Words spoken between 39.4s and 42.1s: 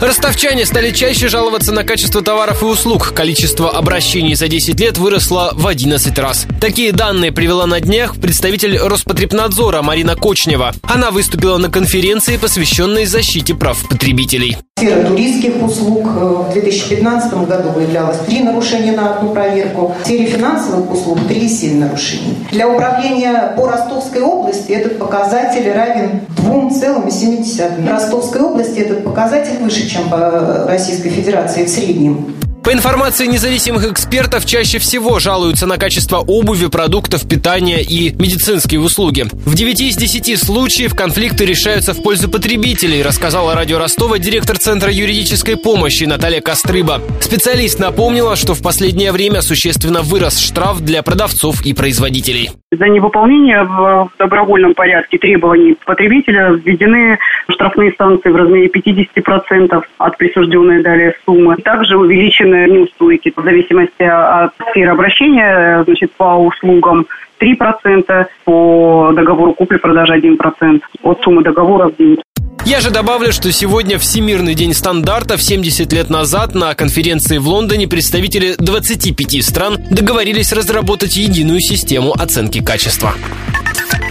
В 9 из 10 случаев конфликты решаются в